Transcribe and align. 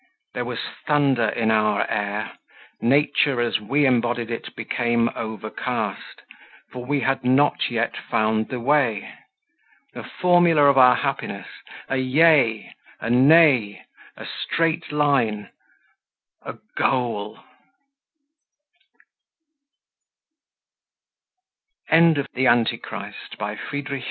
There 0.33 0.45
was 0.45 0.57
thunder 0.87 1.27
in 1.29 1.51
our 1.51 1.87
air; 1.87 2.31
nature, 2.81 3.39
as 3.39 3.59
we 3.59 3.85
embodied 3.85 4.31
it, 4.31 4.55
became 4.55 5.11
overcast 5.15 6.23
for 6.71 6.83
we 6.85 7.01
had 7.01 7.23
not 7.23 7.69
yet 7.69 7.95
found 8.09 8.47
the 8.49 8.59
way. 8.59 9.13
The 9.93 10.03
formula 10.03 10.63
of 10.63 10.75
our 10.75 10.95
happiness: 10.95 11.45
a 11.87 11.97
Yea, 11.97 12.73
a 12.99 13.11
Nay, 13.11 13.83
a 14.17 14.25
straight 14.25 14.91
line, 14.91 15.51
a 16.41 16.57
goal.... 16.75 17.37
Cf. 21.91 22.15
the 22.33 22.43
tenth 22.45 22.81
Pythian 23.69 23.91
ode. 23.93 23.99